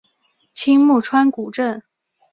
[0.51, 1.83] 青木川古镇